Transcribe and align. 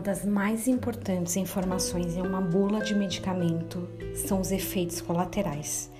das 0.00 0.24
mais 0.24 0.68
importantes 0.68 1.36
informações 1.36 2.16
em 2.16 2.20
uma 2.20 2.40
bula 2.40 2.80
de 2.80 2.94
medicamento 2.94 3.88
são 4.14 4.40
os 4.40 4.52
efeitos 4.52 5.00
colaterais. 5.00 5.90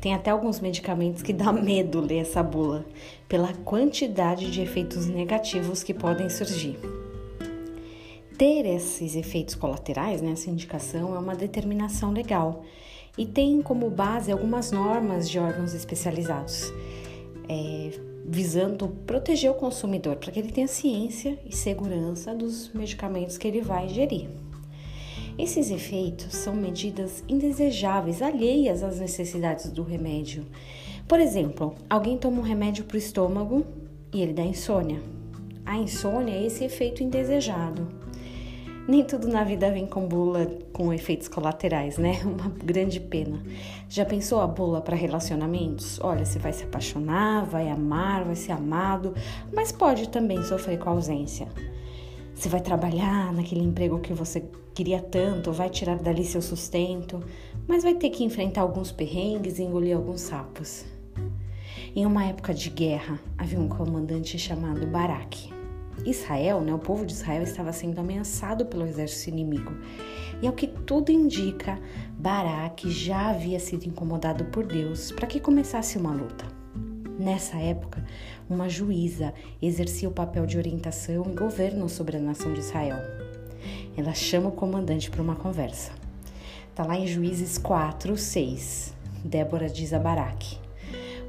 Tem 0.00 0.14
até 0.14 0.30
alguns 0.30 0.60
medicamentos 0.60 1.22
que 1.22 1.32
dá 1.32 1.52
medo 1.52 2.00
ler 2.00 2.18
essa 2.18 2.42
bula, 2.42 2.84
pela 3.28 3.52
quantidade 3.52 4.50
de 4.50 4.60
efeitos 4.60 5.06
negativos 5.06 5.82
que 5.82 5.94
podem 5.94 6.28
surgir. 6.28 6.78
Ter 8.36 8.66
esses 8.66 9.14
efeitos 9.14 9.54
colaterais, 9.54 10.20
né, 10.20 10.32
essa 10.32 10.50
indicação, 10.50 11.14
é 11.14 11.18
uma 11.18 11.34
determinação 11.34 12.10
legal 12.10 12.64
e 13.16 13.24
tem 13.24 13.62
como 13.62 13.88
base 13.88 14.32
algumas 14.32 14.72
normas 14.72 15.30
de 15.30 15.38
órgãos 15.38 15.72
especializados, 15.72 16.72
é, 17.48 18.13
visando 18.26 18.88
proteger 19.06 19.50
o 19.50 19.54
consumidor 19.54 20.16
para 20.16 20.32
que 20.32 20.38
ele 20.38 20.50
tenha 20.50 20.66
ciência 20.66 21.38
e 21.44 21.54
segurança 21.54 22.34
dos 22.34 22.72
medicamentos 22.72 23.36
que 23.36 23.46
ele 23.46 23.60
vai 23.60 23.86
ingerir. 23.86 24.28
Esses 25.36 25.70
efeitos 25.70 26.34
são 26.36 26.54
medidas 26.54 27.24
indesejáveis, 27.28 28.22
alheias 28.22 28.82
às 28.82 29.00
necessidades 29.00 29.70
do 29.70 29.82
remédio. 29.82 30.46
Por 31.08 31.20
exemplo, 31.20 31.74
alguém 31.90 32.16
toma 32.16 32.38
um 32.38 32.44
remédio 32.44 32.84
para 32.84 32.94
o 32.94 32.98
estômago 32.98 33.66
e 34.12 34.22
ele 34.22 34.32
dá 34.32 34.42
insônia. 34.42 35.02
A 35.66 35.76
insônia 35.76 36.32
é 36.32 36.46
esse 36.46 36.64
efeito 36.64 37.02
indesejado. 37.02 38.03
Nem 38.86 39.02
tudo 39.02 39.28
na 39.28 39.42
vida 39.44 39.70
vem 39.70 39.86
com 39.86 40.06
bula 40.06 40.46
com 40.70 40.92
efeitos 40.92 41.26
colaterais, 41.26 41.96
né? 41.96 42.20
Uma 42.24 42.50
grande 42.50 43.00
pena. 43.00 43.42
Já 43.88 44.04
pensou 44.04 44.40
a 44.42 44.46
bula 44.46 44.82
para 44.82 44.94
relacionamentos? 44.94 45.98
Olha, 46.02 46.24
você 46.24 46.38
vai 46.38 46.52
se 46.52 46.64
apaixonar, 46.64 47.46
vai 47.46 47.70
amar, 47.70 48.24
vai 48.24 48.36
ser 48.36 48.52
amado, 48.52 49.14
mas 49.54 49.72
pode 49.72 50.10
também 50.10 50.42
sofrer 50.42 50.78
com 50.78 50.90
a 50.90 50.92
ausência. 50.92 51.48
Você 52.34 52.48
vai 52.50 52.60
trabalhar 52.60 53.32
naquele 53.32 53.62
emprego 53.62 54.00
que 54.00 54.12
você 54.12 54.44
queria 54.74 55.00
tanto, 55.00 55.50
vai 55.50 55.70
tirar 55.70 55.96
dali 55.96 56.24
seu 56.24 56.42
sustento, 56.42 57.22
mas 57.66 57.84
vai 57.84 57.94
ter 57.94 58.10
que 58.10 58.22
enfrentar 58.22 58.62
alguns 58.62 58.92
perrengues 58.92 59.58
e 59.58 59.62
engolir 59.62 59.96
alguns 59.96 60.20
sapos. 60.20 60.84
Em 61.96 62.04
uma 62.04 62.24
época 62.26 62.52
de 62.52 62.68
guerra, 62.68 63.18
havia 63.38 63.58
um 63.58 63.68
comandante 63.68 64.38
chamado 64.38 64.84
Baraque. 64.86 65.53
Israel, 66.04 66.60
né, 66.60 66.74
o 66.74 66.78
povo 66.78 67.06
de 67.06 67.12
Israel 67.12 67.42
estava 67.42 67.72
sendo 67.72 67.98
ameaçado 67.98 68.66
pelo 68.66 68.86
exército 68.86 69.30
inimigo. 69.30 69.72
E 70.42 70.46
ao 70.46 70.52
que 70.52 70.66
tudo 70.66 71.10
indica, 71.10 71.78
Baraque 72.18 72.90
já 72.90 73.30
havia 73.30 73.58
sido 73.60 73.84
incomodado 73.84 74.44
por 74.46 74.66
Deus 74.66 75.12
para 75.12 75.26
que 75.26 75.40
começasse 75.40 75.96
uma 75.96 76.12
luta. 76.12 76.44
Nessa 77.18 77.56
época, 77.58 78.04
uma 78.50 78.68
juíza 78.68 79.32
exercia 79.62 80.08
o 80.08 80.12
papel 80.12 80.46
de 80.46 80.58
orientação 80.58 81.24
e 81.26 81.34
governo 81.34 81.88
sobre 81.88 82.16
a 82.16 82.20
nação 82.20 82.52
de 82.52 82.60
Israel. 82.60 82.98
Ela 83.96 84.12
chama 84.12 84.48
o 84.48 84.52
comandante 84.52 85.10
para 85.10 85.22
uma 85.22 85.36
conversa. 85.36 85.92
Está 86.70 86.84
lá 86.84 86.98
em 86.98 87.06
Juízes 87.06 87.56
4, 87.56 88.16
6. 88.16 88.94
Débora 89.24 89.68
diz 89.68 89.92
a 89.92 89.98
Baraque: 89.98 90.58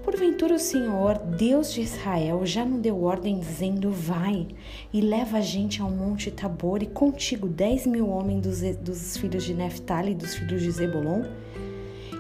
Porventura 0.06 0.54
o 0.54 0.60
Senhor, 0.60 1.18
Deus 1.18 1.74
de 1.74 1.82
Israel, 1.82 2.46
já 2.46 2.64
não 2.64 2.80
deu 2.80 3.02
ordem 3.02 3.40
dizendo: 3.40 3.90
Vai 3.90 4.50
e 4.94 5.02
leva 5.02 5.40
a 5.40 5.42
gente 5.42 5.82
ao 5.82 5.90
monte 5.90 6.30
Tabor 6.30 6.84
e 6.84 6.86
contigo 6.86 7.48
dez 7.48 7.88
mil 7.88 8.08
homens 8.08 8.44
dos, 8.44 8.76
dos 8.76 9.18
filhos 9.18 9.44
de 9.44 9.56
Neftali 9.56 10.12
e 10.12 10.16
dos 10.16 10.36
filhos 10.36 10.62
de 10.62 10.70
Zebulon? 10.70 11.24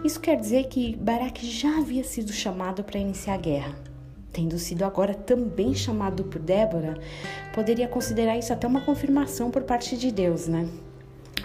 Isso 0.03 0.19
quer 0.19 0.35
dizer 0.35 0.65
que 0.65 0.95
Baraque 0.95 1.45
já 1.45 1.77
havia 1.77 2.03
sido 2.03 2.33
chamado 2.33 2.83
para 2.83 2.99
iniciar 2.99 3.35
a 3.35 3.37
guerra. 3.37 3.75
Tendo 4.33 4.57
sido 4.57 4.83
agora 4.83 5.13
também 5.13 5.75
chamado 5.75 6.23
por 6.23 6.41
Débora, 6.41 6.99
poderia 7.53 7.87
considerar 7.87 8.35
isso 8.35 8.51
até 8.51 8.65
uma 8.65 8.81
confirmação 8.81 9.51
por 9.51 9.61
parte 9.61 9.95
de 9.95 10.11
Deus, 10.11 10.47
né? 10.47 10.67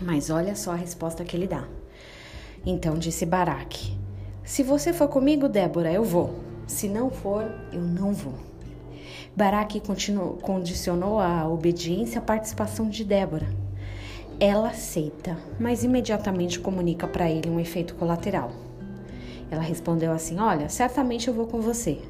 Mas 0.01 0.31
olha 0.31 0.57
só 0.57 0.73
a 0.73 0.77
resposta 0.77 1.23
que 1.23 1.37
ele 1.37 1.47
dá. 1.47 1.69
Então 2.65 2.95
disse 2.97 3.27
Baraque: 3.27 4.00
se 4.51 4.65
você 4.65 4.93
for 4.93 5.07
comigo, 5.07 5.49
Débora, 5.49 5.93
eu 5.93 6.03
vou. 6.03 6.35
Se 6.67 6.89
não 6.89 7.09
for, 7.09 7.49
eu 7.73 7.81
não 7.81 8.13
vou. 8.13 8.35
Baraque 9.37 9.81
condicionou 10.43 11.21
a 11.21 11.49
obediência 11.49 12.19
à 12.19 12.21
participação 12.21 12.89
de 12.89 13.05
Débora. 13.05 13.47
Ela 14.41 14.71
aceita, 14.71 15.39
mas 15.61 15.85
imediatamente 15.85 16.59
comunica 16.59 17.07
para 17.07 17.31
ele 17.31 17.49
um 17.49 17.61
efeito 17.61 17.95
colateral. 17.95 18.51
Ela 19.53 19.63
respondeu 19.63 20.11
assim: 20.11 20.41
Olha, 20.41 20.69
certamente 20.69 21.29
eu 21.29 21.35
vou 21.35 21.47
com 21.47 21.61
você, 21.61 22.01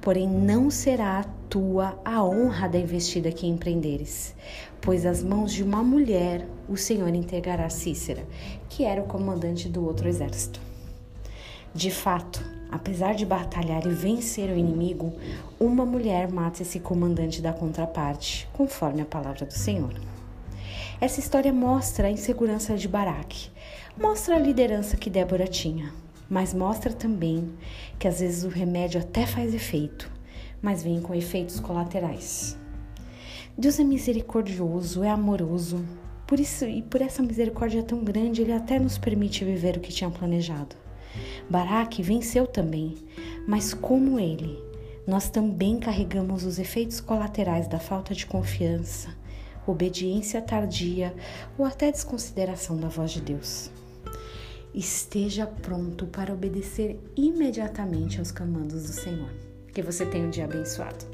porém 0.00 0.26
não 0.26 0.70
será 0.70 1.22
tua 1.50 2.00
a 2.02 2.24
honra 2.24 2.66
da 2.66 2.78
investida 2.78 3.30
que 3.30 3.46
empreenderes, 3.46 4.34
pois 4.80 5.04
as 5.04 5.22
mãos 5.22 5.52
de 5.52 5.62
uma 5.62 5.82
mulher 5.82 6.48
o 6.66 6.78
Senhor 6.78 7.14
entregará 7.14 7.68
Cícera, 7.68 8.24
que 8.70 8.84
era 8.84 9.02
o 9.02 9.06
comandante 9.06 9.68
do 9.68 9.84
outro 9.84 10.08
exército. 10.08 10.72
De 11.74 11.90
fato, 11.90 12.40
apesar 12.70 13.16
de 13.16 13.26
batalhar 13.26 13.84
e 13.84 13.90
vencer 13.90 14.48
o 14.48 14.56
inimigo, 14.56 15.12
uma 15.58 15.84
mulher 15.84 16.30
mata 16.30 16.62
esse 16.62 16.78
comandante 16.78 17.42
da 17.42 17.52
contraparte, 17.52 18.48
conforme 18.52 19.02
a 19.02 19.04
palavra 19.04 19.44
do 19.44 19.52
Senhor. 19.52 19.92
Essa 21.00 21.18
história 21.18 21.52
mostra 21.52 22.06
a 22.06 22.10
insegurança 22.12 22.76
de 22.76 22.86
Baraque, 22.86 23.50
mostra 24.00 24.36
a 24.36 24.38
liderança 24.38 24.96
que 24.96 25.10
Débora 25.10 25.48
tinha, 25.48 25.92
mas 26.30 26.54
mostra 26.54 26.92
também 26.92 27.52
que 27.98 28.06
às 28.06 28.20
vezes 28.20 28.44
o 28.44 28.48
remédio 28.48 29.00
até 29.00 29.26
faz 29.26 29.52
efeito, 29.52 30.08
mas 30.62 30.80
vem 30.80 31.00
com 31.00 31.12
efeitos 31.12 31.58
colaterais. 31.58 32.56
Deus 33.58 33.80
é 33.80 33.84
misericordioso, 33.84 35.02
é 35.02 35.10
amoroso, 35.10 35.84
por 36.24 36.38
isso 36.38 36.64
e 36.66 36.82
por 36.82 37.02
essa 37.02 37.20
misericórdia 37.20 37.82
tão 37.82 38.04
grande, 38.04 38.42
ele 38.42 38.52
até 38.52 38.78
nos 38.78 38.96
permite 38.96 39.44
viver 39.44 39.76
o 39.76 39.80
que 39.80 39.92
tinha 39.92 40.08
planejado. 40.08 40.83
Baraque 41.48 42.02
venceu 42.02 42.46
também, 42.46 42.96
mas 43.46 43.74
como 43.74 44.18
ele, 44.18 44.62
nós 45.06 45.28
também 45.28 45.78
carregamos 45.78 46.44
os 46.44 46.58
efeitos 46.58 47.00
colaterais 47.00 47.68
da 47.68 47.78
falta 47.78 48.14
de 48.14 48.26
confiança, 48.26 49.14
obediência 49.66 50.40
tardia 50.40 51.14
ou 51.58 51.64
até 51.64 51.90
desconsideração 51.90 52.76
da 52.76 52.88
voz 52.88 53.10
de 53.10 53.20
Deus. 53.20 53.70
Esteja 54.74 55.46
pronto 55.46 56.06
para 56.06 56.34
obedecer 56.34 56.98
imediatamente 57.16 58.18
aos 58.18 58.32
comandos 58.32 58.82
do 58.82 58.92
Senhor. 58.92 59.30
Que 59.72 59.82
você 59.82 60.04
tenha 60.06 60.26
um 60.26 60.30
dia 60.30 60.44
abençoado. 60.44 61.04